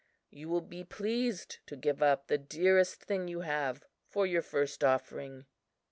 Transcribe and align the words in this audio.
You 0.31 0.49
will 0.49 0.61
be 0.61 0.83
pleased 0.83 1.59
to 1.67 1.75
give 1.75 2.01
up 2.01 2.25
the 2.25 2.39
dearest 2.39 3.03
thing 3.03 3.27
you 3.27 3.41
have 3.41 3.85
for 4.09 4.25
your 4.25 4.41
first 4.41 4.83
offering. 4.83 5.45